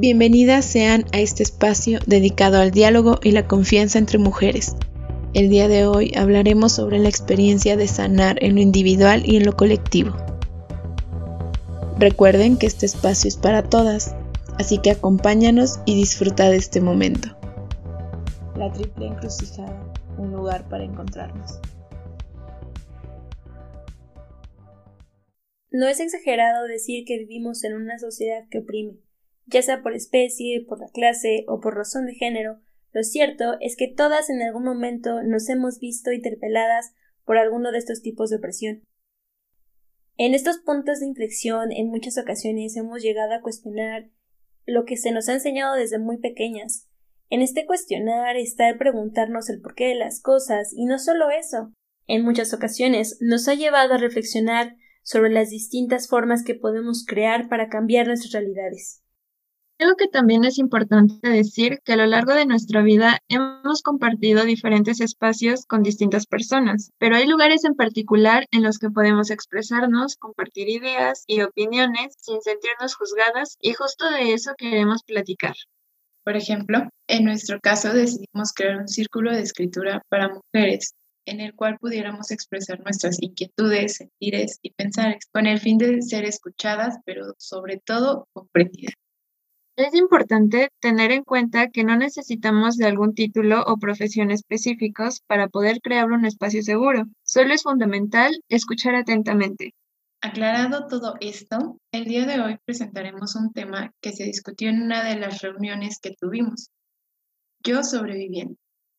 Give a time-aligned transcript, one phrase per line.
[0.00, 4.76] Bienvenidas sean a este espacio dedicado al diálogo y la confianza entre mujeres.
[5.34, 9.44] El día de hoy hablaremos sobre la experiencia de sanar en lo individual y en
[9.44, 10.14] lo colectivo.
[11.98, 14.14] Recuerden que este espacio es para todas,
[14.56, 17.36] así que acompáñanos y disfruta de este momento.
[18.56, 21.58] La triple encrucijada, un lugar para encontrarnos.
[25.72, 29.00] No es exagerado decir que vivimos en una sociedad que oprime,
[29.48, 32.60] ya sea por especie, por la clase o por razón de género.
[32.92, 37.78] Lo cierto es que todas en algún momento nos hemos visto interpeladas por alguno de
[37.78, 38.82] estos tipos de opresión.
[40.16, 44.10] En estos puntos de inflexión, en muchas ocasiones hemos llegado a cuestionar
[44.66, 46.88] lo que se nos ha enseñado desde muy pequeñas.
[47.30, 51.72] En este cuestionar está el preguntarnos el porqué de las cosas, y no solo eso.
[52.06, 57.48] En muchas ocasiones nos ha llevado a reflexionar sobre las distintas formas que podemos crear
[57.48, 59.02] para cambiar nuestras realidades.
[59.80, 64.44] Creo que también es importante decir que a lo largo de nuestra vida hemos compartido
[64.44, 70.16] diferentes espacios con distintas personas, pero hay lugares en particular en los que podemos expresarnos,
[70.16, 75.54] compartir ideas y opiniones sin sentirnos juzgadas y justo de eso queremos platicar.
[76.24, 81.54] Por ejemplo, en nuestro caso decidimos crear un círculo de escritura para mujeres en el
[81.54, 87.34] cual pudiéramos expresar nuestras inquietudes, sentires y pensares, con el fin de ser escuchadas, pero
[87.38, 88.94] sobre todo comprendidas.
[89.78, 95.46] Es importante tener en cuenta que no necesitamos de algún título o profesión específicos para
[95.46, 97.04] poder crear un espacio seguro.
[97.22, 99.76] Solo es fundamental escuchar atentamente.
[100.20, 105.04] Aclarado todo esto, el día de hoy presentaremos un tema que se discutió en una
[105.04, 106.70] de las reuniones que tuvimos.
[107.62, 108.56] Yo sobreviviendo.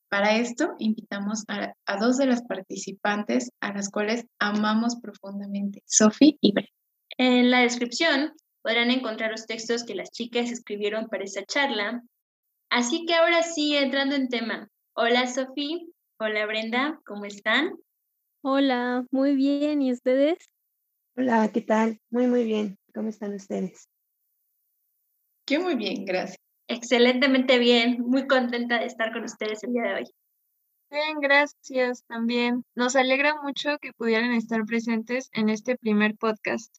[0.09, 6.53] Para esto, invitamos a, dos de las participantes a las cuales amamos profundamente, Sophie y
[6.53, 6.69] Brett.
[7.17, 12.01] En la descripción podrán encontrar los textos que las chicas escribieron para esta charla.
[12.69, 14.69] Así que ahora sí, entrando en tema.
[14.93, 15.87] Hola Sophie,
[16.19, 17.71] hola Brenda, ¿cómo están?
[18.41, 20.37] Hola, muy bien, ¿y ustedes?
[21.17, 21.99] Hola, ¿qué tal?
[22.09, 22.77] Muy, muy bien.
[22.93, 23.89] ¿Cómo están ustedes?
[25.47, 26.37] Yo muy bien, gracias.
[26.67, 30.03] Excelentemente bien, muy contenta de estar con ustedes el día de hoy.
[30.91, 32.63] Bien, gracias también.
[32.75, 36.78] Nos alegra mucho que pudieran estar presentes en este primer podcast.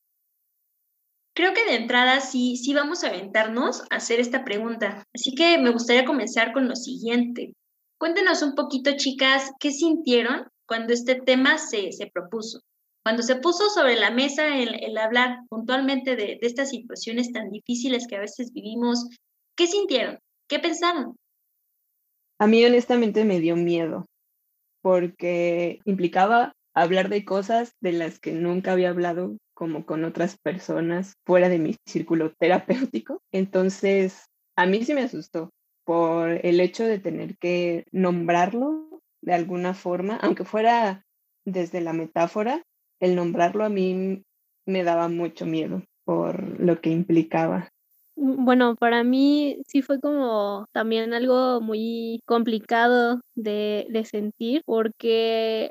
[1.40, 5.06] Creo que de entrada sí, sí vamos a aventarnos a hacer esta pregunta.
[5.14, 7.54] Así que me gustaría comenzar con lo siguiente.
[7.98, 12.60] Cuéntenos un poquito, chicas, qué sintieron cuando este tema se, se propuso.
[13.02, 18.06] Cuando se puso sobre la mesa el, hablar puntualmente de, de estas situaciones tan difíciles
[18.06, 19.08] que a veces vivimos
[19.56, 20.18] ¿Qué sintieron?
[20.46, 21.16] ¿Qué pensaron?
[22.38, 24.04] A mí honestamente me dio miedo
[24.82, 31.18] porque implicaba hablar de cosas de las que nunca había hablado como con otras personas
[31.26, 33.20] fuera de mi círculo terapéutico.
[33.30, 34.24] Entonces,
[34.56, 35.50] a mí sí me asustó
[35.84, 41.04] por el hecho de tener que nombrarlo de alguna forma, aunque fuera
[41.44, 42.62] desde la metáfora,
[43.00, 44.22] el nombrarlo a mí
[44.64, 47.68] me daba mucho miedo por lo que implicaba.
[48.16, 55.70] Mm, bueno, para mí sí fue como también algo muy complicado de, de sentir porque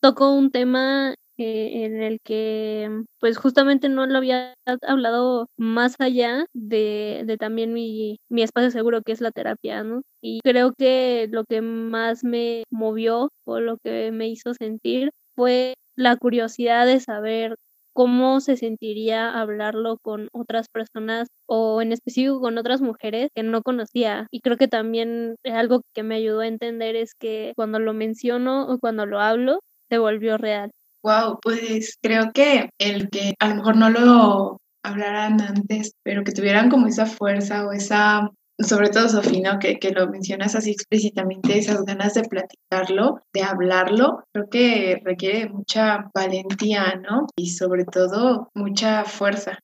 [0.00, 2.88] tocó un tema eh, en el que
[3.20, 9.02] pues justamente no lo había hablado más allá de, de también mi, mi espacio seguro
[9.02, 10.02] que es la terapia, ¿no?
[10.22, 15.74] Y creo que lo que más me movió o lo que me hizo sentir fue
[15.96, 17.56] la curiosidad de saber
[17.92, 23.62] cómo se sentiría hablarlo con otras personas o en específico con otras mujeres que no
[23.62, 24.26] conocía.
[24.32, 28.66] Y creo que también algo que me ayudó a entender es que cuando lo menciono
[28.68, 30.70] o cuando lo hablo, se volvió real.
[31.04, 36.32] Wow, pues creo que el que a lo mejor no lo hablaran antes, pero que
[36.32, 41.58] tuvieran como esa fuerza o esa sobre todo Sofía, que, que lo mencionas así explícitamente,
[41.58, 47.26] esas ganas de platicarlo, de hablarlo, creo que requiere mucha valentía, ¿no?
[47.36, 49.58] Y sobre todo mucha fuerza.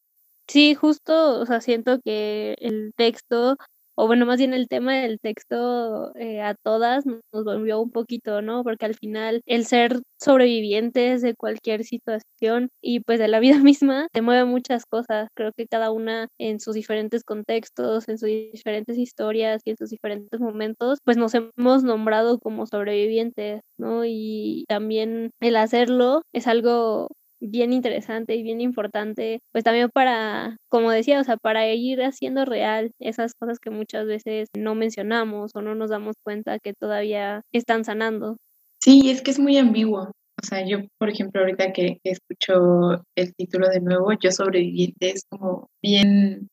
[0.48, 3.56] Sí, justo, o sea, siento que el texto
[4.02, 8.40] o bueno, más bien el tema del texto eh, a todas nos volvió un poquito,
[8.40, 8.62] ¿no?
[8.64, 14.08] Porque al final el ser sobrevivientes de cualquier situación y pues de la vida misma
[14.12, 15.28] te mueve muchas cosas.
[15.36, 19.90] Creo que cada una en sus diferentes contextos, en sus diferentes historias y en sus
[19.90, 24.04] diferentes momentos, pues nos hemos nombrado como sobrevivientes, ¿no?
[24.06, 27.08] Y también el hacerlo es algo
[27.40, 32.44] bien interesante y bien importante, pues también para, como decía, o sea, para ir haciendo
[32.44, 37.42] real esas cosas que muchas veces no mencionamos o no nos damos cuenta que todavía
[37.52, 38.36] están sanando.
[38.82, 40.10] Sí, es que es muy ambiguo.
[40.42, 45.24] O sea, yo, por ejemplo, ahorita que, escucho el título de nuevo, Yo sobreviviente, es
[45.28, 46.48] como bien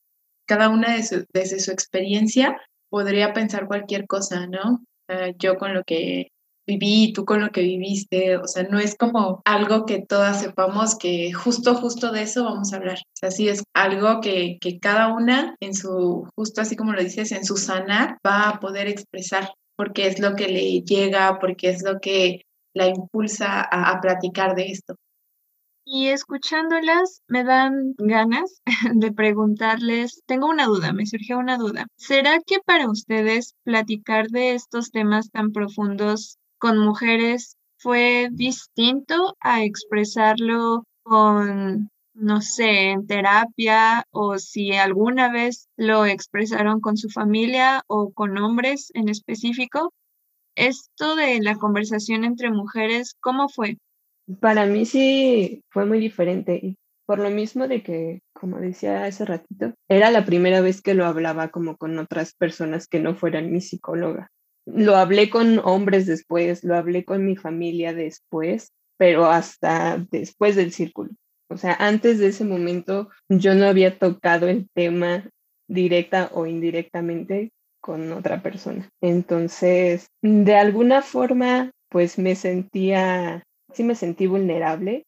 [0.46, 0.96] cada una
[1.34, 4.82] desde su experiencia podría pensar cualquier cosa, ¿no?
[5.40, 6.28] yo con lo que
[6.68, 10.96] viví, tú con lo que viviste, o sea, no es como algo que todas sepamos
[10.98, 12.98] que justo, justo de eso vamos a hablar.
[12.98, 17.02] O sea, sí es algo que, que cada una en su, justo así como lo
[17.02, 21.70] dices, en su sanar va a poder expresar, porque es lo que le llega, porque
[21.70, 22.42] es lo que
[22.76, 24.96] la impulsa a, a platicar de esto.
[25.90, 28.62] Y escuchándolas me dan ganas
[28.94, 31.88] de preguntarles, tengo una duda, me surgió una duda.
[31.96, 39.64] ¿Será que para ustedes platicar de estos temas tan profundos con mujeres fue distinto a
[39.64, 47.84] expresarlo con, no sé, en terapia o si alguna vez lo expresaron con su familia
[47.88, 49.94] o con hombres en específico?
[50.56, 53.78] Esto de la conversación entre mujeres, ¿cómo fue?
[54.42, 56.76] Para mí sí fue muy diferente,
[57.06, 61.06] por lo mismo de que, como decía hace ratito, era la primera vez que lo
[61.06, 64.30] hablaba como con otras personas que no fueran mi psicóloga.
[64.68, 70.72] Lo hablé con hombres después, lo hablé con mi familia después, pero hasta después del
[70.72, 71.12] círculo.
[71.50, 75.30] O sea, antes de ese momento yo no había tocado el tema
[75.70, 78.90] directa o indirectamente con otra persona.
[79.02, 83.44] Entonces, de alguna forma, pues me sentía
[83.74, 85.06] sí me sentí vulnerable,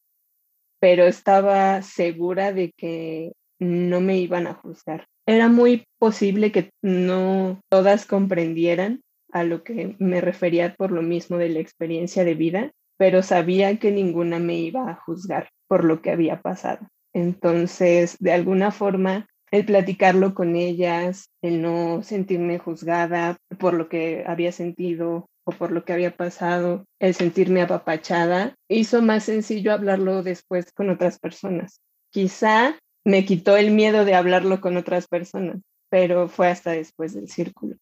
[0.79, 5.05] pero estaba segura de que no me iban a juzgar.
[5.25, 9.01] Era muy posible que no todas comprendieran
[9.31, 13.77] a lo que me refería por lo mismo de la experiencia de vida, pero sabía
[13.77, 16.87] que ninguna me iba a juzgar por lo que había pasado.
[17.13, 24.23] Entonces, de alguna forma, el platicarlo con ellas, el no sentirme juzgada por lo que
[24.27, 30.71] había sentido por lo que había pasado, el sentirme apapachada, hizo más sencillo hablarlo después
[30.71, 31.81] con otras personas.
[32.11, 37.29] Quizá me quitó el miedo de hablarlo con otras personas, pero fue hasta después del
[37.29, 37.75] círculo.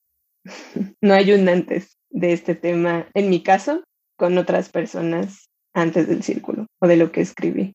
[1.02, 3.84] No hay un antes de este tema, en mi caso,
[4.18, 7.74] con otras personas antes del círculo o de lo que escribí.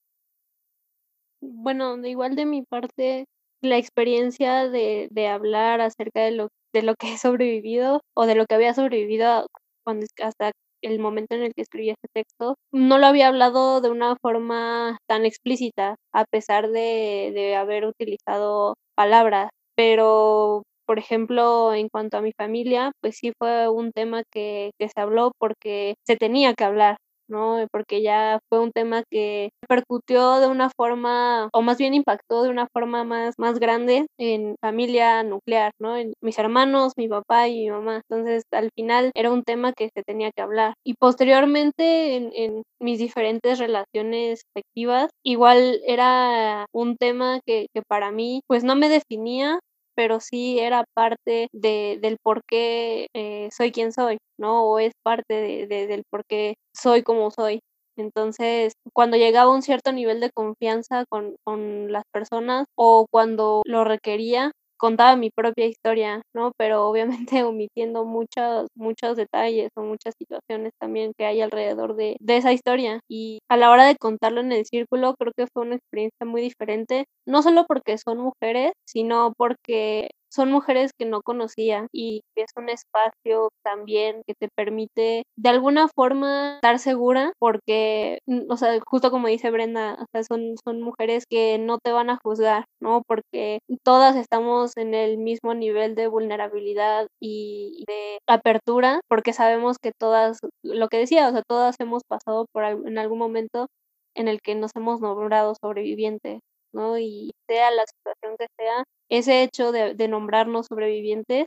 [1.40, 3.24] Bueno, igual de mi parte,
[3.62, 8.34] la experiencia de, de hablar acerca de lo, de lo que he sobrevivido o de
[8.34, 9.46] lo que había sobrevivido
[9.84, 10.52] cuando hasta
[10.82, 14.98] el momento en el que escribí este texto, no lo había hablado de una forma
[15.06, 22.20] tan explícita, a pesar de, de haber utilizado palabras, pero por ejemplo, en cuanto a
[22.20, 26.64] mi familia, pues sí fue un tema que, que se habló porque se tenía que
[26.64, 26.98] hablar,
[27.28, 27.66] ¿no?
[27.72, 32.50] Porque ya fue un tema que percutió de una forma, o más bien impactó de
[32.50, 35.96] una forma más, más grande en familia nuclear, ¿no?
[35.96, 38.02] En mis hermanos, mi papá y mi mamá.
[38.10, 40.74] Entonces, al final era un tema que se tenía que hablar.
[40.84, 48.10] Y posteriormente, en, en mis diferentes relaciones afectivas, igual era un tema que, que para
[48.10, 49.58] mí, pues no me definía,
[49.94, 54.64] pero sí era parte de, del por qué eh, soy quien soy, ¿no?
[54.64, 57.60] O es parte de, de, del por qué soy como soy.
[57.96, 63.84] Entonces, cuando llegaba un cierto nivel de confianza con, con las personas o cuando lo
[63.84, 66.50] requería, contaba mi propia historia, ¿no?
[66.58, 72.36] Pero obviamente omitiendo muchos, muchos detalles o muchas situaciones también que hay alrededor de, de
[72.36, 73.00] esa historia.
[73.08, 76.42] Y a la hora de contarlo en el círculo, creo que fue una experiencia muy
[76.42, 82.50] diferente, no solo porque son mujeres, sino porque son mujeres que no conocía y es
[82.56, 88.78] un espacio también que te permite de alguna forma estar segura porque, mm, o sea,
[88.86, 92.64] justo como dice Brenda, o sea, son, son mujeres que no te van a juzgar,
[92.80, 93.02] ¿no?
[93.06, 99.92] Porque todas estamos en el mismo nivel de vulnerabilidad y de apertura porque sabemos que
[99.98, 103.66] todas, lo que decía, o sea, todas hemos pasado por en algún momento
[104.14, 106.40] en el que nos hemos nombrado sobrevivientes,
[106.72, 106.98] ¿no?
[106.98, 111.46] Y sea la situación que sea, ese hecho de, nombrarnos sobrevivientes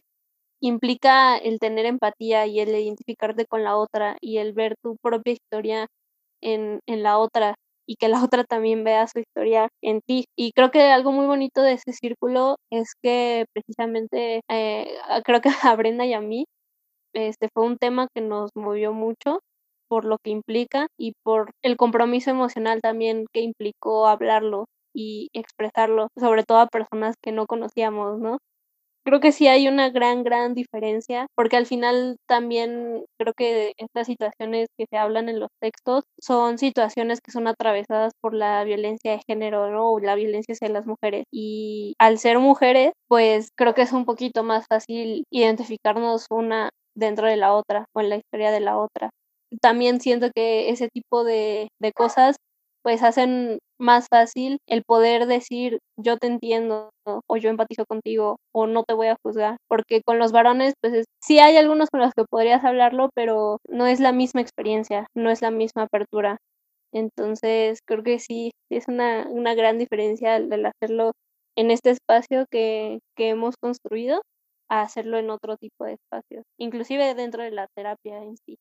[0.61, 5.33] implica el tener empatía y el identificarte con la otra y el ver tu propia
[5.33, 5.87] historia
[6.41, 7.55] en, en la otra
[7.87, 10.25] y que la otra también vea su historia en ti.
[10.37, 15.49] Y creo que algo muy bonito de ese círculo es que precisamente eh, creo que
[15.73, 16.45] a Brenda y a mí
[17.13, 19.39] este fue un tema que nos movió mucho
[19.87, 26.09] por lo que implica y por el compromiso emocional también que implicó hablarlo y expresarlo,
[26.17, 28.39] sobre todo a personas que no conocíamos, ¿no?
[29.07, 34.07] Creo que sí hay una gran, gran diferencia, porque al final también creo que estas
[34.07, 39.11] situaciones que se hablan en los textos son situaciones que son atravesadas por la violencia
[39.11, 39.91] de género, ¿no?
[39.91, 41.25] O la violencia hacia las mujeres.
[41.31, 47.27] Y al ser mujeres, pues creo que es un poquito más fácil identificarnos una dentro
[47.27, 49.11] de la otra o en la historia de la otra.
[49.61, 52.37] También siento que ese tipo de, de cosas
[52.83, 56.91] pues hacen más fácil el poder decir yo te entiendo
[57.27, 61.05] o yo empatizo contigo o no te voy a juzgar, porque con los varones pues
[61.21, 65.29] sí hay algunos con los que podrías hablarlo, pero no es la misma experiencia, no
[65.31, 66.37] es la misma apertura.
[66.93, 71.11] Entonces creo que sí, es una, una gran diferencia el hacerlo
[71.57, 74.21] en este espacio que, que hemos construido
[74.69, 78.57] a hacerlo en otro tipo de espacios, inclusive dentro de la terapia en sí.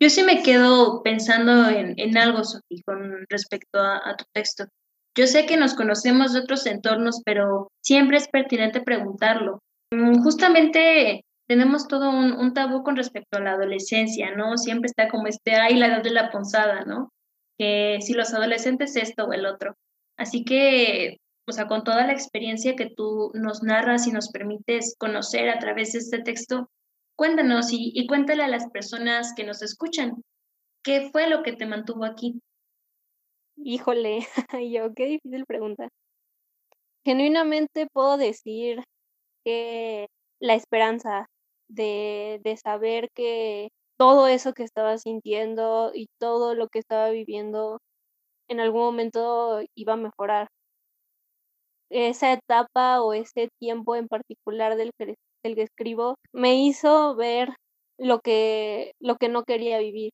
[0.00, 4.64] Yo sí me quedo pensando en, en algo, Sofía, con respecto a, tu texto.
[5.16, 9.60] Yo sé que nos conocemos de otros entornos, pero siempre es pertinente preguntarlo.
[9.92, 14.56] Mm, justamente tenemos todo un, tabú con respecto a la adolescencia, ¿no?
[14.56, 17.10] Siempre está como este, ay, la edad de la ponzada, ¿no?
[17.58, 19.74] Que si los adolescentes esto o el otro.
[20.16, 24.96] Así que, o sea, con toda la experiencia que tú nos narras y nos permites
[24.98, 26.68] conocer a través de este texto,
[27.16, 30.22] Cuéntanos y, cuéntale a las personas que nos escuchan,
[30.82, 32.40] ¿qué fue lo que te mantuvo aquí?
[33.56, 34.20] Híjole,
[34.72, 35.88] yo, qué difícil pregunta.
[37.04, 38.82] Genuinamente puedo decir
[39.44, 40.08] que
[40.40, 41.26] la esperanza
[41.68, 47.78] de, de saber que todo eso que estaba sintiendo y todo lo que estaba viviendo
[48.48, 50.48] en algún momento iba a mejorar.
[51.90, 57.50] Esa etapa o ese tiempo en particular del que el que escribo, me hizo ver
[57.98, 60.12] lo que, lo que no quería vivir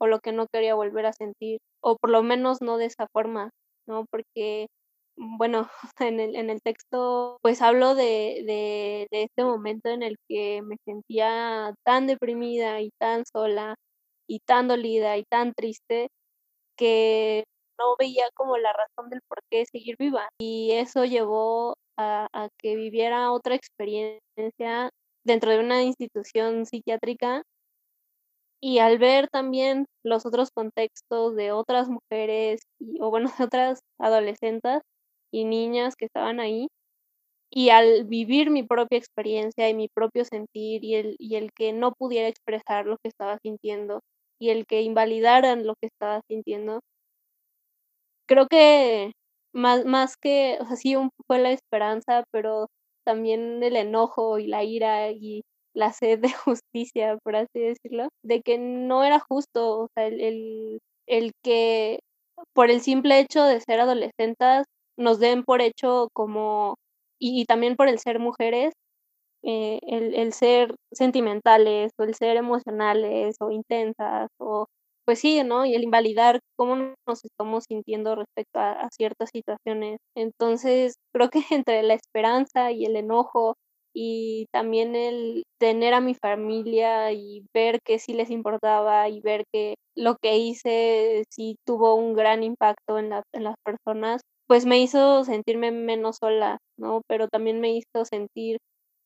[0.00, 3.06] o lo que no quería volver a sentir, o por lo menos no de esa
[3.12, 3.50] forma,
[3.88, 4.04] ¿no?
[4.10, 4.68] Porque,
[5.16, 5.68] bueno,
[6.00, 10.62] en el, en el texto pues hablo de, de, de este momento en el que
[10.62, 13.76] me sentía tan deprimida y tan sola
[14.28, 16.08] y tan dolida y tan triste
[16.76, 17.44] que
[17.78, 20.28] no veía como la razón del por qué seguir viva.
[20.40, 24.90] Y eso llevó a, que viviera otra experiencia
[25.24, 27.42] dentro de una institución psiquiátrica.
[28.62, 33.80] Y al ver también los otros contextos de otras mujeres y, o bueno, de otras
[33.98, 34.80] adolescentes
[35.32, 36.68] y niñas que estaban ahí,
[37.50, 41.72] y al vivir mi propia experiencia y mi propio sentir y el, y el que
[41.72, 44.00] no pudiera expresar lo que estaba sintiendo
[44.38, 46.80] y el que invalidaran lo que estaba sintiendo,
[48.26, 49.12] creo que
[49.56, 50.94] más, más que, o sea, sí
[51.26, 52.68] fue la esperanza, pero
[53.04, 55.42] también el enojo y la ira y
[55.74, 60.80] la sed de justicia, por así decirlo, de que no era justo, o sea, el,
[61.06, 62.00] el, que
[62.54, 64.64] por el simple hecho de ser adolescentes
[64.98, 66.76] nos den por hecho como,
[67.20, 68.72] y, también por el ser mujeres,
[69.42, 74.66] eh, el, el ser sentimentales o el ser emocionales o intensas o
[75.06, 75.64] pues sí, ¿no?
[75.64, 79.98] Y el invalidar cómo nos estamos sintiendo respecto a, ciertas situaciones.
[80.16, 83.54] Entonces, creo que entre la esperanza y el enojo
[83.94, 89.44] y también el tener a mi familia y ver que sí les importaba y ver
[89.52, 94.78] que lo que hice sí tuvo un gran impacto en, en las personas, pues me
[94.80, 97.02] hizo sentirme menos sola, ¿no?
[97.08, 98.58] Pero también me hizo sentir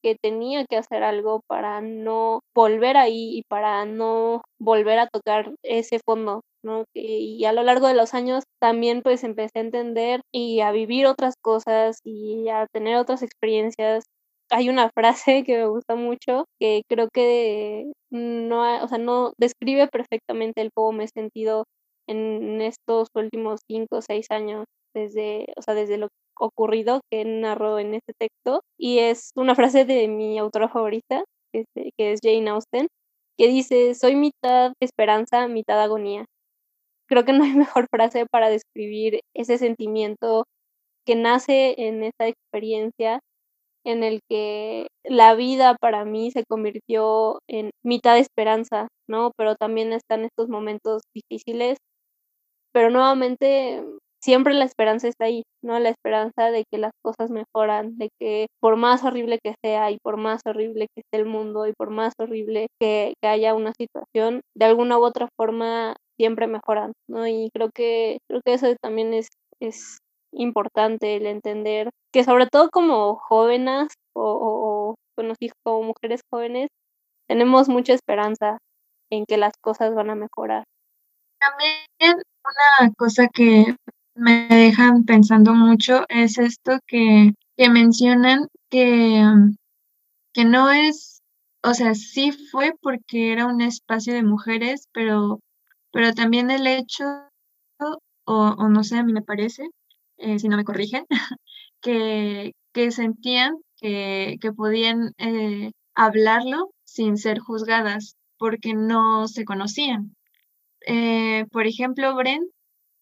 [0.02, 5.54] que tenía que hacer algo para no volver ahí y para no volver a tocar
[5.62, 6.84] ese fondo, ¿no?
[6.94, 11.06] Y a lo largo de los años también pues empecé a entender y a vivir
[11.06, 14.04] otras cosas y a tener otras experiencias.
[14.50, 19.88] Hay una frase que me gusta mucho que creo que no, o sea, no describe
[19.88, 21.64] perfectamente el cómo me he sentido
[22.08, 24.64] en estos últimos cinco o seis años
[24.94, 29.84] desde, o sea, desde lo ocurrido que narró en este texto y es una frase
[29.84, 31.64] de mi autora favorita, que
[32.12, 32.88] es Jane Austen,
[33.38, 36.26] que dice, soy mitad esperanza, mitad agonía.
[37.08, 40.44] Creo que no hay mejor frase para describir ese sentimiento
[41.06, 43.20] que nace en esa experiencia
[43.84, 49.32] en el que la vida para mí se convirtió en mitad esperanza, ¿no?
[49.36, 51.78] Pero también están estos momentos difíciles,
[52.72, 53.82] pero nuevamente
[54.20, 55.78] siempre la esperanza está ahí, ¿no?
[55.78, 59.98] La esperanza de que las cosas mejoran, de que por más horrible que sea y
[60.02, 64.42] por más horrible que esté el mundo y por más horrible que, haya una situación,
[64.56, 67.26] de alguna u otra forma siempre mejoran, ¿no?
[67.26, 69.28] Y creo que, creo que eso también es,
[69.60, 69.98] es
[70.32, 74.94] importante el entender que sobre todo como jóvenes o, o, o
[75.64, 76.68] como mujeres jóvenes,
[77.28, 78.58] tenemos mucha esperanza
[79.10, 80.64] en que las cosas van a mejorar.
[81.38, 82.16] También
[82.80, 83.76] una cosa que
[84.20, 89.24] me dejan pensando mucho es esto que, que mencionan que,
[90.34, 91.22] que no es,
[91.62, 95.40] o sea, sí fue porque era un espacio de mujeres, pero,
[95.90, 97.04] pero también el hecho,
[98.26, 99.70] o, no sé, a mí me parece,
[100.18, 101.06] eh, si no me corrigen,
[101.80, 110.14] que, que sentían que, que podían eh, hablarlo sin ser juzgadas porque no se conocían.
[110.86, 112.50] Eh, por ejemplo, Bren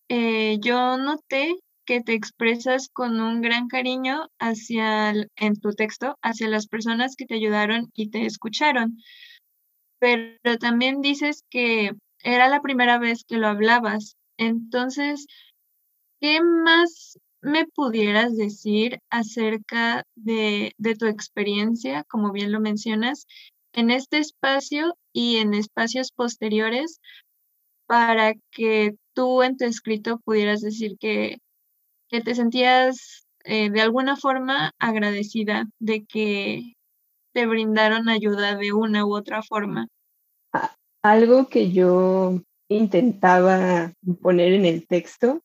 [0.09, 6.49] eh, yo noté que te expresas con un gran cariño hacia, en tu texto, hacia
[6.49, 8.99] las personas que te ayudaron y te escucharon.
[9.99, 14.17] Pero también dices que era la primera vez que lo hablabas.
[14.37, 15.27] Entonces,
[16.21, 23.27] ¿qué más me pudieras decir acerca de, de tu experiencia, como bien lo mencionas,
[23.73, 27.01] en este espacio y en espacios posteriores
[27.87, 31.39] para que tú en tu escrito pudieras decir que,
[32.09, 36.75] te sentías eh, de alguna forma agradecida de que
[37.35, 39.89] te brindaron ayuda de una u otra forma.
[41.03, 45.41] Algo que yo intentaba poner en el texto,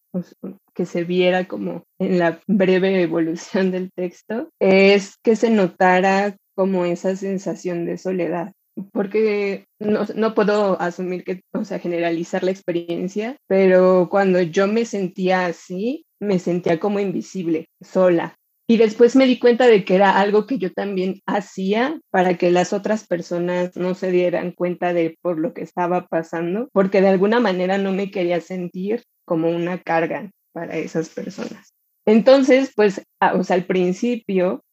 [0.75, 6.86] que se viera como en la breve evolución del texto, es que se notara como
[6.86, 8.53] esa sensación de soledad
[8.92, 14.86] porque no, no, puedo asumir que, o sea, generalizar la experiencia, pero cuando yo me
[14.86, 18.36] sentía así, me sentía como invisible, sola.
[18.68, 22.50] Y después me di cuenta de que era algo que yo también hacía para que
[22.50, 27.10] las otras personas no se dieran cuenta de por lo que estaba pasando, porque de
[27.10, 31.74] alguna manera no me quería sentir como una carga para esas personas.
[32.06, 33.01] Entonces, pues,
[33.34, 34.63] o sea, al principio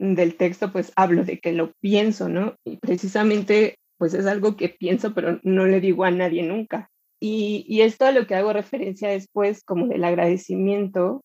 [0.00, 2.56] del texto, pues hablo de que lo pienso, ¿no?
[2.64, 6.90] Y precisamente, pues es algo que pienso, pero no le digo a nadie nunca.
[7.20, 11.20] Y, y esto a lo que hago referencia después, como del agradecimiento,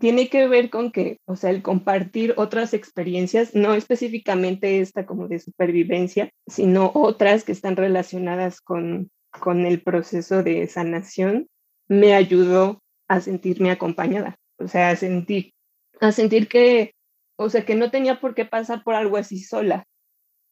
[0.00, 5.28] tiene que ver con que, o sea, el compartir otras experiencias, no específicamente esta como
[5.28, 11.46] de supervivencia, sino otras que están relacionadas con, con el proceso de sanación,
[11.88, 15.52] me ayudó a sentirme acompañada, o sea, a sentir,
[16.00, 16.92] a sentir que,
[17.40, 19.86] o sea, que no tenía por qué pasar por algo así sola.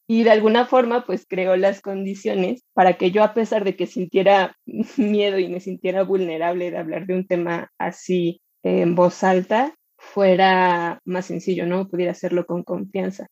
[0.08, 3.86] Y de alguna forma, pues creó las condiciones para que yo, a pesar de que
[3.86, 4.56] sintiera
[4.96, 11.00] miedo y me sintiera vulnerable de hablar de un tema así en voz alta, fuera
[11.04, 11.88] más sencillo, ¿no?
[11.88, 13.26] Pudiera hacerlo con confianza.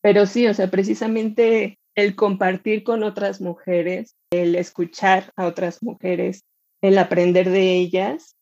[0.00, 6.44] Pero sí, o sea, precisamente el compartir con otras mujeres, el escuchar a otras mujeres,
[6.80, 8.36] el aprender de ellas,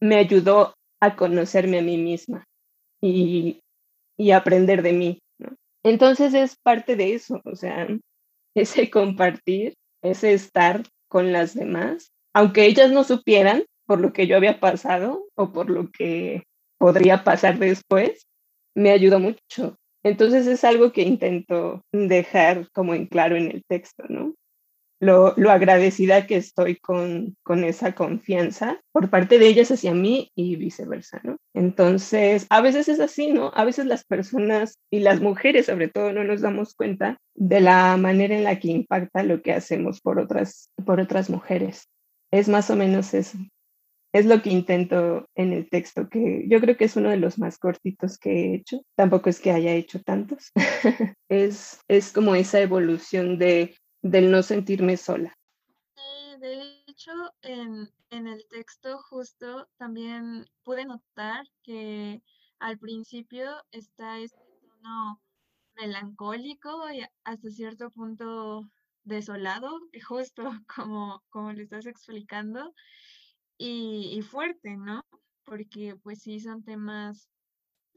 [0.00, 2.46] me ayudó a conocerme a mí misma.
[3.02, 3.60] Y
[4.18, 5.18] y aprender de mí.
[5.38, 5.56] ¿no?
[5.82, 7.86] Entonces es parte de eso, o sea,
[8.54, 14.36] ese compartir, ese estar con las demás, aunque ellas no supieran por lo que yo
[14.36, 16.42] había pasado o por lo que
[16.78, 18.26] podría pasar después,
[18.74, 19.76] me ayudó mucho.
[20.04, 24.34] Entonces es algo que intento dejar como en claro en el texto, ¿no?
[25.00, 30.56] Lo, agradecida que estoy con, con esa confianza por parte de ellas hacia mí y
[30.56, 31.36] viceversa, ¿no?
[31.54, 33.52] Entonces, a veces es así, ¿no?
[33.54, 37.96] A veces las personas y las mujeres sobre todo no nos damos cuenta de la
[37.96, 41.88] manera en la que impacta lo que hacemos por otras, por otras mujeres.
[42.32, 43.38] Es más o menos eso.
[44.12, 47.38] Es lo que intento en el texto, que yo creo que es uno de los
[47.38, 48.80] más cortitos que he hecho.
[48.96, 50.50] Tampoco es que haya hecho tantos.
[51.28, 55.36] es, es como esa evolución de del no sentirme sola.
[56.40, 62.22] de hecho, en, el texto justo también pude notar que
[62.58, 65.20] al principio está este tono
[65.76, 68.68] melancólico y hasta cierto punto
[69.04, 72.74] desolado, justo como, como lo estás explicando,
[73.60, 75.04] y, fuerte, ¿no?
[75.44, 77.28] Porque pues sí son temas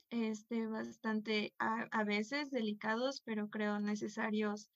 [0.09, 4.71] este, bastante a, a veces delicados, pero creo necesarios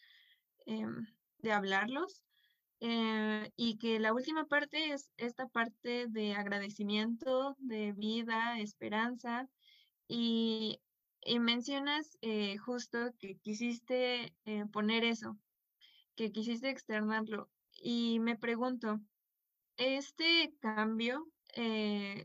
[0.65, 1.06] Em,
[1.39, 2.23] de hablarlos.
[2.82, 9.47] Eh, y que la última parte es esta parte de agradecimiento, de vida, esperanza.
[10.08, 10.80] Y,
[11.39, 15.38] mencionas eh, justo que quisiste eh, poner eso,
[16.15, 17.49] que quisiste externarlo.
[17.71, 18.99] Y me pregunto,
[19.78, 21.28] ¿este cambio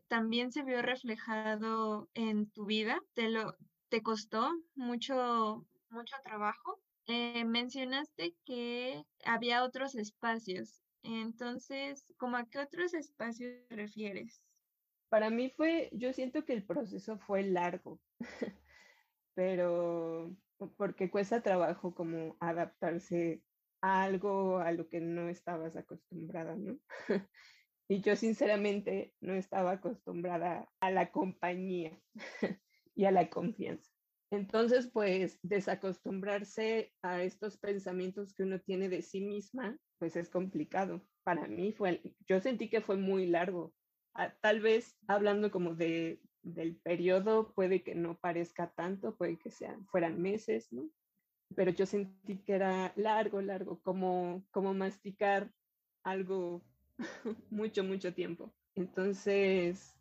[0.08, 3.00] también se vio reflejado en tu vida?
[3.14, 3.56] ¿Te, lo,
[3.88, 6.80] te costó mucho, mucho trabajo?
[7.06, 10.82] Eh, mencionaste que había otros espacios.
[11.02, 14.42] Entonces, ¿cómo a qué otros espacios te refieres?
[15.08, 18.00] Para mí fue, yo siento que el proceso fue largo,
[19.34, 20.36] pero
[20.76, 23.42] porque cuesta trabajo como adaptarse
[23.80, 26.78] a algo a lo que no estabas acostumbrada, ¿no?
[27.88, 31.98] y yo sinceramente no estaba acostumbrada a la compañía
[32.94, 33.90] y a la confianza.
[34.30, 41.02] Entonces, pues desacostumbrarse a estos pensamientos que uno tiene de sí misma, pues es complicado.
[41.24, 43.74] Para mí fue, yo sentí que fue muy largo.
[44.14, 49.50] Ah, tal vez hablando como de, del periodo, puede que no parezca tanto, puede que
[49.50, 50.90] sean, fueran meses, ¿no?
[51.56, 55.52] Pero yo sentí que era largo, largo, como, como masticar
[56.04, 56.64] algo
[57.50, 58.54] mucho, mucho tiempo.
[58.76, 60.00] Entonces,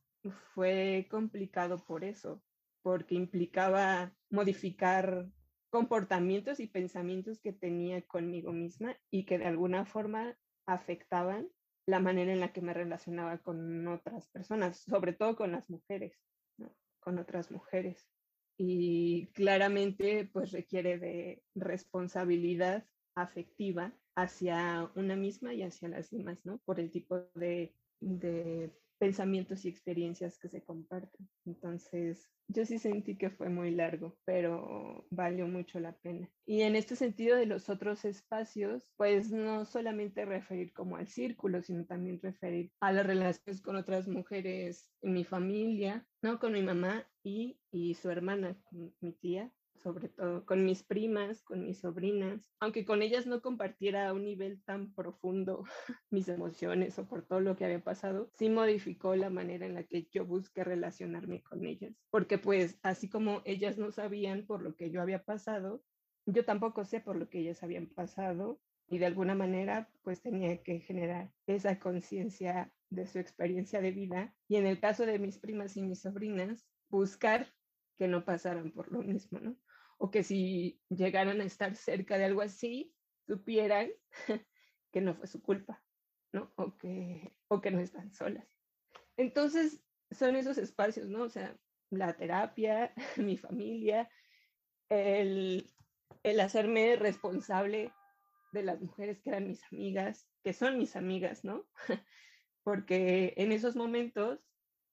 [0.53, 2.43] fue complicado por eso,
[2.81, 5.27] porque implicaba modificar
[5.69, 11.47] comportamientos y pensamientos que tenía conmigo misma y que de alguna forma afectaban
[11.85, 16.17] la manera en la que me relacionaba con otras personas, sobre todo con las mujeres,
[16.99, 18.07] con otras mujeres.
[18.57, 26.59] Y claramente pues requiere de responsabilidad afectiva hacia una misma y hacia las demás, ¿no?
[26.59, 27.73] Por el tipo de,
[28.99, 31.29] pensamientos y experiencias que se comparten.
[31.45, 36.29] Entonces, yo sí sentí que fue muy largo, pero valió mucho la pena.
[36.45, 41.61] Y en este sentido de los otros espacios, pues no solamente referir como al círculo,
[41.61, 46.39] sino también referir a las relaciones con otras mujeres en mi familia, ¿no?
[46.39, 48.57] Con mi mamá y, y su hermana,
[48.99, 54.07] mi tía, sobre todo con mis primas, con mis sobrinas, aunque con ellas no compartiera
[54.07, 55.63] a un nivel tan profundo
[56.09, 59.83] mis emociones o por todo lo que había pasado, sí modificó la manera en la
[59.83, 64.75] que yo busqué relacionarme con ellas, porque pues así como ellas no sabían por lo
[64.75, 65.83] que yo había pasado,
[66.25, 70.61] yo tampoco sé por lo que ellas habían pasado y de alguna manera pues tenía
[70.63, 75.37] que generar esa conciencia de su experiencia de vida y en el caso de mis
[75.37, 77.47] primas y mis sobrinas buscar
[77.97, 79.57] que no pasaran por lo mismo, ¿no?
[79.99, 82.95] O que si llegaran a estar cerca de algo así,
[83.27, 83.89] supieran
[84.91, 85.83] que no fue su culpa,
[86.33, 86.51] ¿no?
[86.55, 88.47] O que, o que no están solas.
[89.17, 91.23] Entonces, son esos espacios, ¿no?
[91.23, 91.59] O sea,
[91.91, 94.09] la terapia, mi familia,
[94.89, 95.65] el,
[96.23, 97.93] el hacerme responsable
[98.51, 101.67] de las mujeres que eran mis amigas, que son mis amigas, ¿no?
[102.63, 104.39] Porque en esos momentos,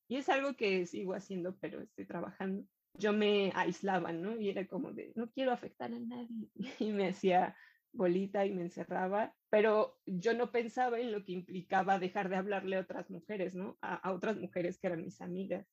[0.09, 2.66] y es algo que sigo haciendo, pero estoy trabajando,
[2.98, 4.40] yo me aislaba, ¿no?
[4.40, 6.48] Y era como de, no quiero afectar a nadie.
[6.80, 7.56] Y me hacía
[7.92, 12.76] bolita y me encerraba, pero yo no pensaba en lo que implicaba dejar de hablarle
[12.76, 13.78] a otras mujeres, ¿no?
[13.80, 15.66] A, otras mujeres que eran mis amigas.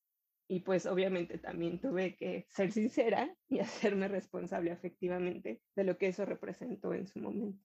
[0.47, 3.59] Y pues obviamente también tuve que ser sincera y
[3.93, 7.63] hacerme responsable afectivamente de lo que eso representó en su momento.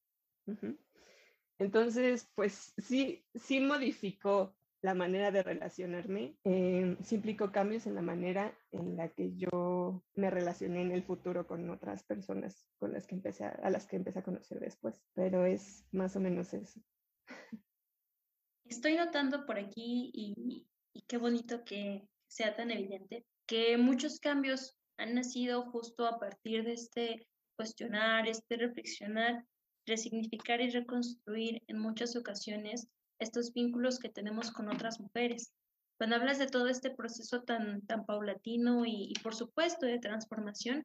[1.58, 8.02] Entonces, pues sí, sí modificó la manera de relacionarme, eh, sí implicó cambios en la
[8.02, 13.06] manera en la que yo me relacioné en el futuro con otras personas con las
[13.06, 16.80] que empecé a, las que empecé a conocer después, pero es más o menos eso.
[18.66, 24.76] Estoy notando por aquí y, y qué bonito que sea tan evidente que muchos cambios
[24.98, 29.44] han nacido justo a partir de este cuestionar, este reflexionar,
[29.86, 32.88] resignificar y reconstruir en muchas ocasiones
[33.18, 35.52] estos vínculos que tenemos con otras mujeres.
[35.98, 40.84] Cuando hablas de todo este proceso tan, tan paulatino y, por supuesto de transformación,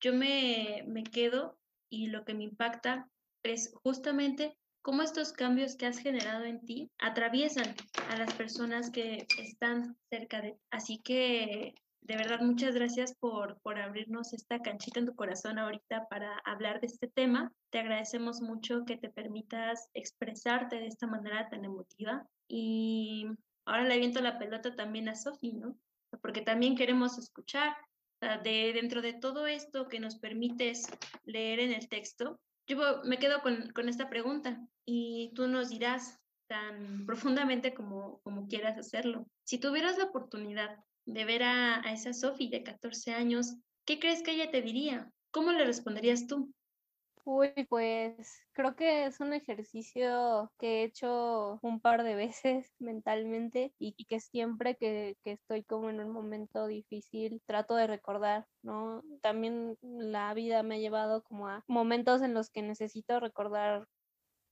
[0.00, 1.58] yo me, me quedo
[1.90, 3.08] y lo que me impacta
[3.42, 7.74] es justamente cómo estos cambios que has generado en ti atraviesan
[8.10, 10.58] a las personas que están cerca de ti.
[10.70, 16.06] Así que de verdad, muchas gracias por, por abrirnos esta canchita en tu corazón ahorita
[16.10, 17.50] para hablar de este tema.
[17.70, 22.28] Te agradecemos mucho que te permitas expresarte de esta manera tan emotiva.
[22.46, 23.26] Y
[23.64, 25.78] ahora le aviento la pelota también a Sofi, ¿no?
[26.20, 27.74] Porque también queremos escuchar
[28.20, 30.86] de dentro de todo esto que nos permites
[31.24, 32.38] leer en el texto.
[32.66, 38.46] Yo me quedo con, con esta pregunta y tú nos dirás tan profundamente como, como
[38.46, 39.26] quieras hacerlo.
[39.44, 44.32] Si tuvieras la oportunidad de ver a, esa Sophie de 14 años, ¿qué crees que
[44.32, 45.10] ella te diría?
[45.30, 46.52] ¿Cómo le responderías tú?
[47.26, 53.72] Uy, pues creo que es un ejercicio que he hecho un par de veces mentalmente
[53.78, 59.02] y, que siempre que, que, estoy como en un momento difícil trato de recordar, ¿no?
[59.22, 63.86] También la vida me ha llevado como a momentos en los que necesito recordar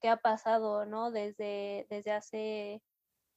[0.01, 1.11] qué ha pasado, ¿no?
[1.11, 2.83] Desde, desde hace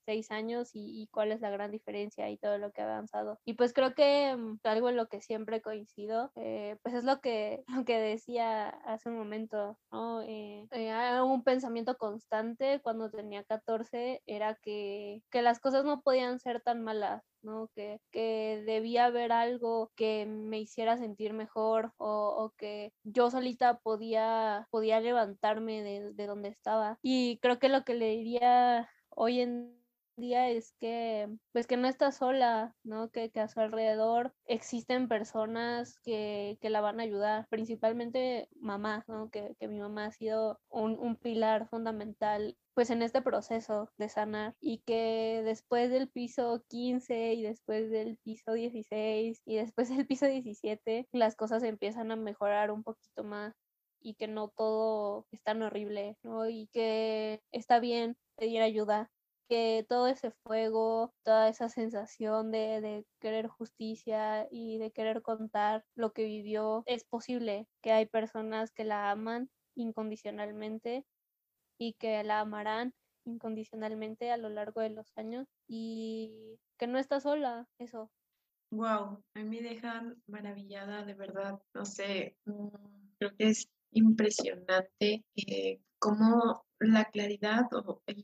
[0.05, 3.39] seis años y, cuál es la gran diferencia y todo lo que ha avanzado.
[3.45, 7.21] Y pues creo que mm, algo en lo que siempre coincido, eh, pues es lo
[7.21, 10.21] que, lo que decía hace un momento, ¿no?
[10.21, 16.39] Eh, eh, un pensamiento constante cuando tenía 14 era que, que las cosas no podían
[16.39, 17.69] ser tan malas, ¿no?
[17.75, 24.67] Que, que, debía haber algo que me hiciera sentir mejor o, que yo solita podía,
[24.71, 26.99] podía levantarme de, de, donde estaba.
[27.01, 29.84] Y creo que lo que le diría hoy en
[30.15, 33.10] día es que pues que no está sola, ¿no?
[33.10, 39.04] Que, que a su alrededor existen personas que, que, la van a ayudar, principalmente mamá,
[39.08, 39.30] ¿no?
[39.30, 44.10] Que, que mi mamá ha sido un, un pilar fundamental pues en este proceso de
[44.10, 50.06] sanar y que después del piso 15 y después del piso 16 y después del
[50.06, 53.54] piso 17 las cosas empiezan a mejorar un poquito más
[54.01, 56.47] y que no todo es tan horrible, ¿no?
[56.49, 59.10] Y que está bien pedir ayuda
[59.47, 66.12] que todo ese fuego, toda esa sensación de, querer justicia y de querer contar lo
[66.13, 71.05] que vivió, es posible que hay personas que la aman incondicionalmente
[71.77, 72.93] y que la amarán
[73.25, 78.12] incondicionalmente a lo largo de los años y que no está sola, eso.
[78.71, 82.67] Wow, a mí me dejan maravillada, de verdad, no sé, mm,
[83.17, 85.23] creo que es impresionante
[86.05, 87.63] cómo la claridad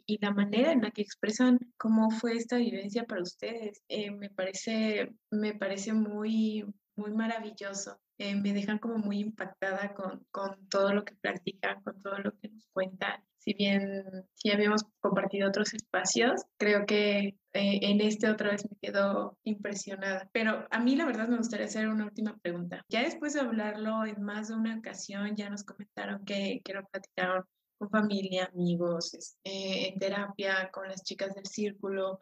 [0.05, 3.81] y la manera en la que expresan cómo fue esta vivencia para ustedes.
[3.87, 6.63] Eh, me parece, me parece muy,
[6.95, 7.99] muy maravilloso.
[8.19, 12.37] Eh, me dejan como muy impactada con, con, todo lo que practican, con todo lo
[12.37, 13.23] que nos cuentan.
[13.39, 14.03] Si bien
[14.35, 20.29] sí habíamos compartido otros espacios, creo que eh, en este otra vez me quedo impresionada.
[20.33, 22.85] Pero a mí la verdad me gustaría hacer una última pregunta.
[22.89, 26.85] Ya después de hablarlo en más de una ocasión, ya nos comentaron que, que lo
[26.85, 27.43] platicaron
[27.81, 32.19] con familia, amigos, este, en terapia, con las chicas del círculo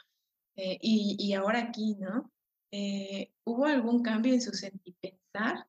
[0.56, 2.32] eh, y, y, ahora aquí, ¿no?
[3.43, 5.67] ¿Hubo algún cambio en su sentir pensar?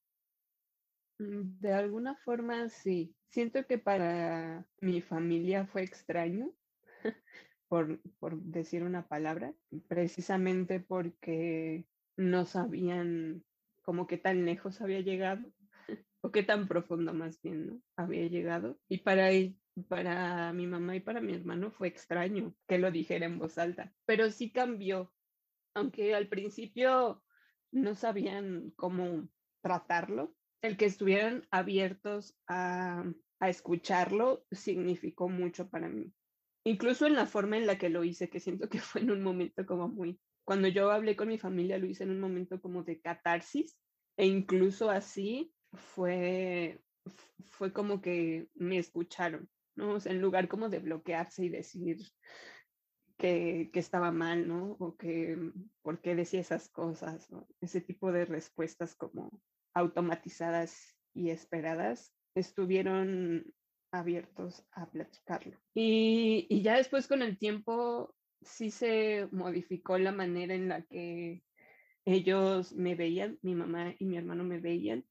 [1.18, 3.16] Mm, de alguna forma, sí.
[3.30, 6.52] Siento que para mi familia fue extraño,
[7.68, 9.52] por, por decir una palabra,
[9.88, 11.84] precisamente porque
[12.16, 13.44] no sabían
[13.82, 15.44] como qué tan lejos había llegado,
[16.20, 17.82] o qué tan profundo más bien, ¿no?
[17.96, 18.78] Había llegado.
[18.88, 19.30] Y para,
[19.88, 23.92] para mi mamá y para mi hermano fue extraño que lo dijera en voz alta,
[24.04, 25.12] pero sí cambió,
[25.74, 27.22] aunque al principio
[27.72, 29.28] no sabían cómo
[29.62, 33.04] tratarlo, el que estuvieran abiertos a,
[33.40, 36.12] escucharlo significó mucho para mí.
[36.62, 39.22] Incluso en la forma en la que lo hice, que siento que fue en un
[39.22, 42.82] momento como muy, cuando yo hablé con mi familia, lo hice en un momento como
[42.82, 43.78] de catarsis,
[44.18, 46.82] e incluso así fue,
[47.48, 49.48] fue como que me escucharon,
[49.80, 49.98] ¿no?
[50.04, 51.98] en lugar como de bloquearse y decir
[53.18, 54.76] que, que, estaba mal, ¿no?
[54.78, 55.36] O que,
[55.82, 57.28] ¿por qué decía esas cosas?
[57.60, 59.40] Ese tipo de respuestas como
[59.74, 63.44] automatizadas y esperadas, estuvieron
[63.92, 65.58] abiertos a platicarlo.
[65.74, 71.42] Y, y, ya después con el tiempo sí se modificó la manera en la que
[72.04, 75.04] ellos me veían, mi mamá y mi hermano me veían,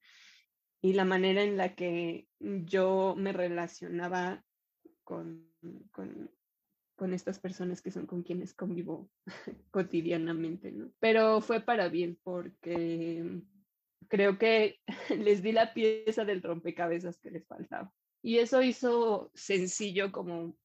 [0.81, 4.43] y la manera en la que yo me relacionaba
[5.09, 5.43] con,
[5.91, 6.29] con,
[6.95, 9.09] con estas personas que son con quienes convivo
[9.71, 10.91] cotidianamente, ¿no?
[10.99, 13.41] Pero fue para bien porque
[14.07, 17.91] creo que les di la pieza del rompecabezas que les faltaba.
[18.21, 20.55] Y eso hizo sencillo como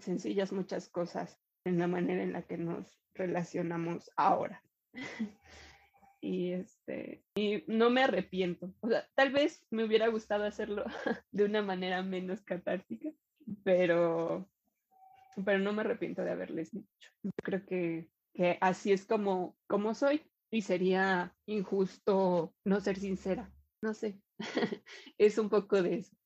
[0.00, 4.60] sencillas muchas cosas en la manera en la que nos relacionamos ahora.
[6.20, 8.74] y este y no me arrepiento.
[8.80, 10.84] O sea, tal vez me hubiera gustado hacerlo
[11.30, 13.10] de una manera menos catártica,
[13.64, 14.48] pero
[15.44, 17.10] pero no me arrepiento de haberles dicho.
[17.22, 23.52] Yo creo que, que así es como, como soy y sería injusto no ser sincera.
[23.80, 24.20] No sé,
[25.18, 26.16] es un poco de eso.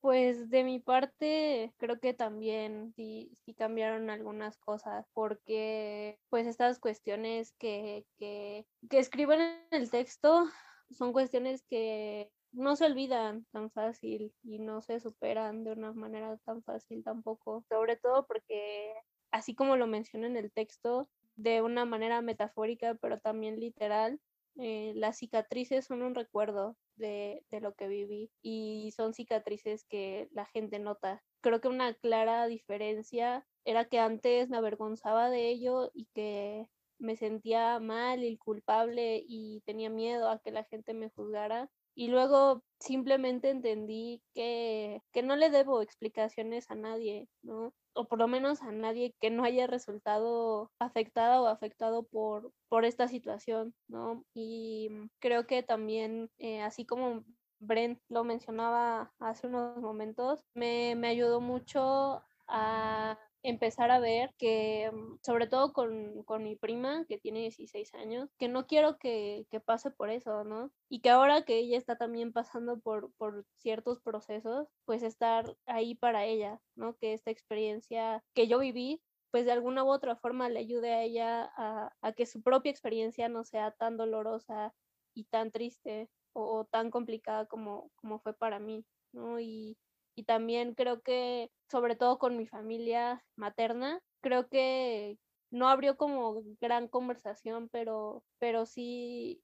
[0.00, 6.80] Pues de mi parte, creo que también sí, sí cambiaron algunas cosas, porque pues estas
[6.80, 10.48] cuestiones que, que, que escriben en el texto
[10.90, 16.36] son cuestiones que no se olvidan tan fácil y no se superan de una manera
[16.44, 18.92] tan fácil tampoco, sobre todo porque
[19.30, 24.20] así como lo menciona en el texto, de una manera metafórica, pero también literal.
[24.58, 30.28] Eh, las cicatrices son un recuerdo de, de, lo que viví y son cicatrices que
[30.32, 31.22] la gente nota.
[31.40, 37.16] Creo que una clara diferencia era que antes me avergonzaba de ello y que me
[37.16, 41.70] sentía mal y culpable y tenía miedo a que la gente me juzgara.
[41.94, 47.72] Y luego simplemente entendí que, que no le debo explicaciones a nadie, ¿no?
[47.94, 52.84] o por lo menos a nadie que no haya resultado afectada o afectado por, por
[52.84, 54.24] esta situación, ¿no?
[54.34, 57.24] Y creo que también, eh, así como
[57.60, 64.90] Brent lo mencionaba hace unos momentos, me, me ayudó mucho a empezar a ver que,
[64.92, 69.46] mm, sobre todo con, con, mi prima, que tiene 16 años, que no quiero que,
[69.50, 70.70] que, pase por eso, ¿no?
[70.88, 75.94] Y que ahora que ella está también pasando por, por ciertos procesos, pues estar ahí
[75.94, 76.96] para ella, ¿no?
[76.96, 81.02] Que esta experiencia que yo viví, pues de alguna u otra forma le ayude a
[81.02, 84.74] ella a, a que su propia experiencia no sea tan dolorosa
[85.14, 89.40] y tan triste o, tan complicada como, como fue para mí, ¿no?
[89.40, 89.76] Y,
[90.14, 95.18] y también creo que, sobre todo con mi familia materna, creo que
[95.50, 99.42] no abrió como gran conversación, pero, pero sí,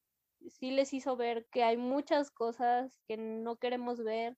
[0.48, 4.36] sí les hizo ver que hay muchas cosas que no queremos ver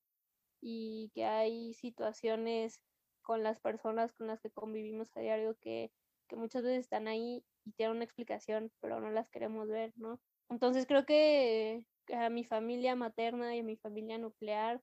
[0.61, 2.81] y que hay situaciones
[3.23, 5.93] con las personas con las que convivimos a diario que,
[6.29, 10.21] que muchas veces están ahí y tienen una explicación, pero no las queremos ver, ¿no?
[10.49, 14.83] Entonces creo que a mi familia materna y a mi familia nuclear,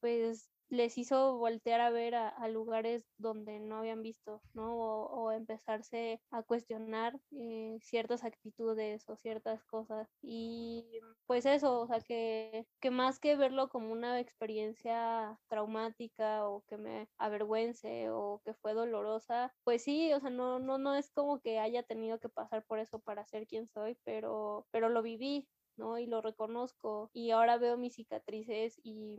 [0.00, 4.76] pues les hizo voltear a ver a, lugares donde no habían visto, ¿no?
[4.76, 10.08] O, empezarse a cuestionar eh, ciertas actitudes o ciertas cosas.
[10.22, 10.86] Y
[11.26, 16.76] pues eso, o sea, que, que más que verlo como una experiencia traumática o que
[16.76, 21.40] me avergüence o que fue dolorosa, pues sí, o sea, no, no, no es como
[21.40, 25.48] que haya tenido que pasar por eso para ser quien soy, pero, pero lo viví,
[25.76, 25.98] ¿no?
[25.98, 29.16] Y lo reconozco y ahora veo mis cicatrices y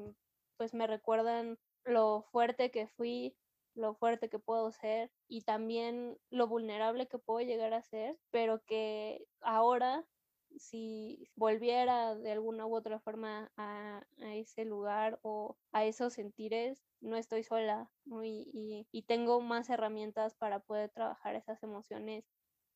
[0.61, 3.35] pues me recuerdan lo fuerte que fui,
[3.73, 8.63] lo fuerte que puedo ser y también lo vulnerable que puedo llegar a ser, pero
[8.67, 10.05] que ahora
[10.57, 17.15] si volviera de alguna u otra forma a, ese lugar o a esos sentires, no
[17.15, 17.89] estoy sola
[18.23, 22.23] y, y, tengo más herramientas para poder trabajar esas emociones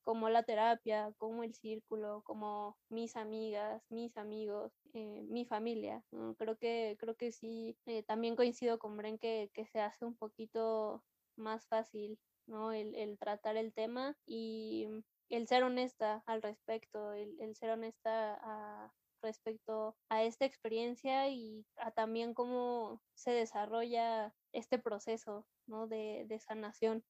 [0.06, 6.04] como la terapia, como el círculo, como mis amigas, mis amigos, eh, mi familia.
[6.38, 10.15] Creo, que, creo que sí, eh, también coincido con Bren que, que, se hace un
[10.15, 11.04] poquito
[11.36, 12.72] más fácil ¿no?
[12.72, 14.88] el, el tratar el tema y
[15.30, 21.65] el ser honesta al respecto, el, el ser honesta a, respecto a esta experiencia y
[21.78, 25.88] a también cómo se desarrolla este proceso ¿no?
[25.88, 27.04] de, de sanación.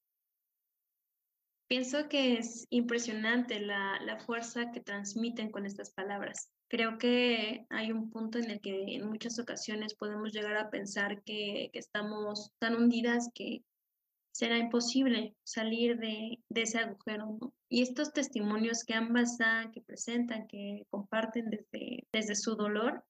[1.67, 6.51] Pienso que es impresionante la, la, fuerza que transmiten con estas palabras.
[6.67, 11.23] Creo que hay un punto en el que en muchas ocasiones podemos llegar a pensar
[11.23, 13.63] que, que estamos tan hundidas que
[14.32, 17.39] será imposible salir de, de ese agujero.
[17.67, 23.04] Y estos testimonios que ambas dan, que presentan, que comparten desde, desde su dolor,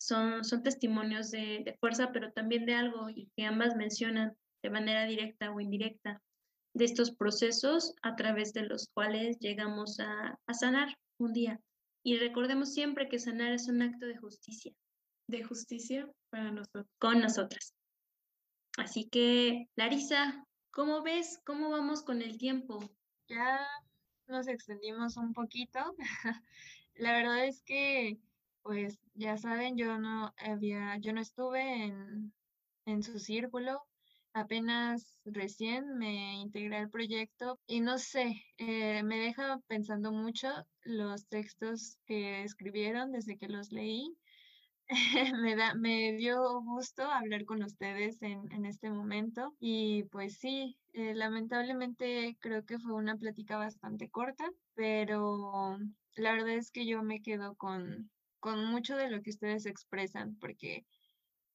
[0.00, 4.70] son, son testimonios de, de fuerza, pero también de algo y que ambas mencionan de
[4.70, 6.22] manera directa o indirecta
[6.78, 11.60] de estos procesos a través de los cuales llegamos a, sanar un día.
[12.04, 14.72] Y recordemos siempre que sanar es un acto de justicia.
[15.26, 16.86] De justicia para nosotros.
[16.98, 17.74] Con nosotras.
[18.78, 21.40] Así que, Larisa, ¿cómo ves?
[21.44, 22.78] ¿Cómo vamos con el tiempo?
[23.28, 23.66] Ya
[24.28, 25.80] nos extendimos un poquito.
[26.94, 28.18] La verdad es que,
[28.62, 32.32] pues, ya saben, yo no había, yo no estuve en,
[32.86, 33.82] en su círculo,
[34.32, 40.48] Apenas recién me integré al proyecto y no sé, eh, me deja pensando mucho
[40.82, 44.16] los textos que escribieron desde que los leí.
[45.42, 50.78] me, da, me dio gusto hablar con ustedes en, en este momento y pues sí,
[50.92, 55.78] eh, lamentablemente creo que fue una plática bastante corta, pero
[56.14, 58.10] la verdad es que yo me quedo con,
[58.40, 60.86] con mucho de lo que ustedes expresan porque,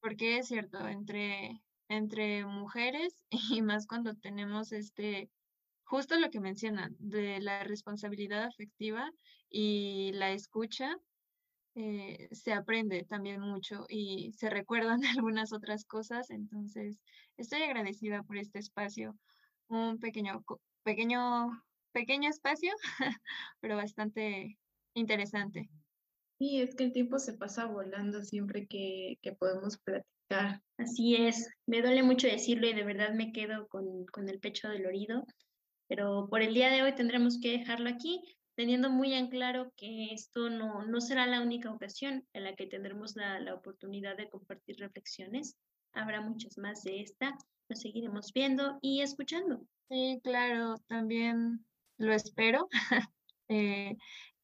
[0.00, 3.24] porque es cierto, entre entre mujeres
[3.58, 5.30] y más cuando tenemos este,
[5.84, 9.10] justo lo que mencionan, de la responsabilidad afectiva
[9.50, 10.96] y la escucha,
[11.76, 16.30] eh, se aprende también mucho y se recuerdan algunas otras cosas.
[16.30, 17.00] Entonces,
[17.36, 19.16] estoy agradecida por este espacio,
[19.68, 20.44] un pequeño,
[20.82, 22.72] pequeño, pequeño espacio,
[23.60, 24.58] pero bastante
[24.94, 25.68] interesante.
[26.38, 30.13] Sí, es que el tiempo se pasa volando siempre que, que podemos platicar
[30.76, 34.68] Así es, me duele mucho decirlo y de verdad me quedo con, con el pecho
[34.68, 35.24] dolorido,
[35.88, 38.20] pero por el día de hoy tendremos que dejarlo aquí,
[38.56, 42.66] teniendo muy en claro que esto no, no será la única ocasión en la que
[42.66, 45.56] tendremos la, la oportunidad de compartir reflexiones.
[45.92, 47.36] Habrá muchas más de esta,
[47.68, 49.66] nos seguiremos viendo y escuchando.
[49.88, 51.64] Sí, claro, también
[51.98, 52.68] lo espero.
[53.48, 53.96] eh,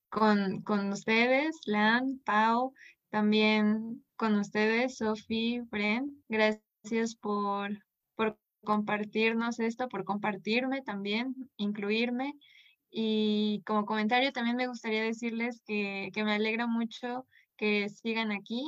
[0.08, 2.74] con, con ustedes, Lan, Pau,
[3.10, 6.22] también con ustedes, Sofi, Bren.
[6.28, 7.70] Gracias por,
[8.14, 12.34] por compartirnos esto, por compartirme también, incluirme.
[12.90, 18.64] Y como comentario también me gustaría decirles que, que me alegra mucho que sigan aquí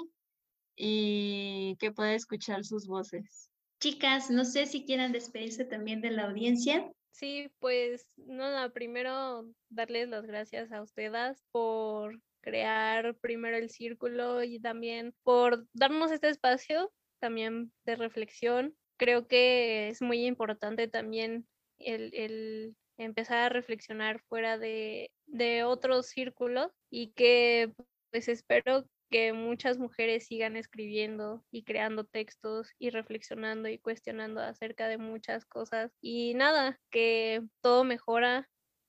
[0.77, 3.51] y que pueda escuchar sus voces.
[3.81, 6.91] Chicas, no sé si quieran despedirse también de la audiencia.
[7.11, 14.61] Sí, pues nada, primero darles las gracias a ustedes por crear primero el círculo y
[14.61, 18.77] también por darnos este espacio también de reflexión.
[18.99, 21.47] Creo que es muy importante también
[21.79, 27.73] el, empezar a reflexionar fuera de, de otros círculos y que
[28.11, 34.89] pues espero que muchas mujeres sigan escribiendo y creando textos y reflexionando y cuestionando acerca
[34.89, 35.93] de muchas cosas.
[36.01, 38.49] Y nada, que todo mejora,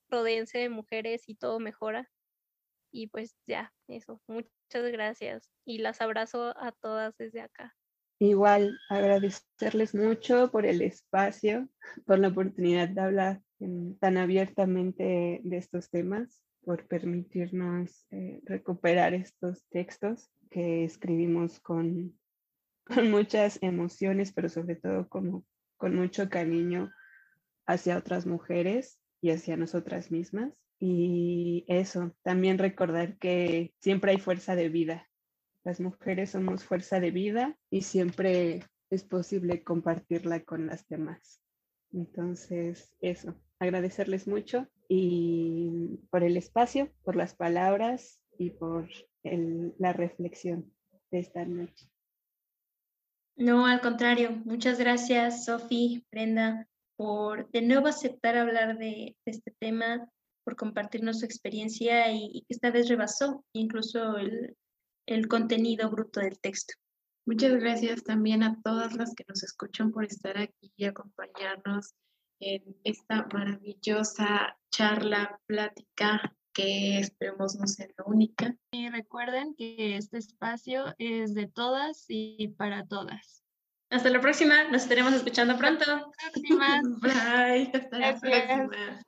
[0.10, 2.10] rodeense de mujeres y todo mejora.
[2.94, 4.22] Y pues ya, eso.
[4.28, 5.50] Muchas gracias.
[5.66, 7.76] Y las abrazo a todas desde acá.
[8.20, 11.68] igual agradecerles mucho por el espacio,
[12.06, 13.42] por la oportunidad de hablar
[14.00, 22.18] tan abiertamente de estos temas, por permitirnos eh, recuperar estos textos que escribimos con,
[22.86, 25.46] con muchas emociones, pero sobre todo como,
[25.78, 26.92] con mucho cariño
[27.66, 30.54] hacia otras mujeres y hacia nosotras mismas.
[30.86, 35.10] Y eso, también recordar que siempre hay fuerza de vida.
[35.64, 41.42] Las mujeres somos fuerza de vida y siempre es posible compartirla con las demás.
[41.94, 48.90] Entonces, eso, agradecerles mucho y por el espacio, por las palabras y por
[49.24, 50.70] la reflexión
[51.12, 51.88] de esta noche.
[53.38, 56.68] No, al contrario, muchas gracias, Sofi, Brenda,
[56.98, 60.10] por de nuevo aceptar hablar de, este tema,
[60.44, 64.56] por compartirnos su experiencia y, que esta vez rebasó incluso el,
[65.08, 66.74] el contenido bruto del texto.
[67.26, 71.94] Muchas gracias también a todas las que nos escuchan por estar aquí y acompañarnos
[72.40, 78.56] en esta maravillosa charla, plática que esperemos no sea la única.
[78.72, 83.44] Y recuerden que este espacio es de todas y para todas.
[83.90, 85.86] Hasta la próxima, nos estaremos escuchando pronto.
[85.86, 86.82] Hasta la próxima.
[87.02, 89.02] Bye, hasta la próxima.